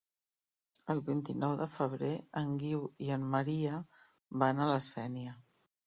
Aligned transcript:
El 0.93 1.01
vint-i-nou 1.09 1.53
de 1.59 1.67
febrer 1.75 2.11
en 2.43 2.51
Guiu 2.65 2.83
i 3.09 3.15
en 3.21 3.31
Maria 3.37 3.79
van 4.45 4.67
a 4.69 4.73
la 4.77 4.85
Sénia. 4.93 5.41